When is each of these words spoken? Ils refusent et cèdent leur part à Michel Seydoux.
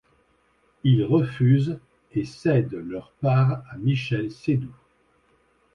Ils 0.83 1.03
refusent 1.05 1.77
et 2.15 2.25
cèdent 2.25 2.73
leur 2.73 3.11
part 3.21 3.61
à 3.71 3.77
Michel 3.77 4.31
Seydoux. 4.31 4.75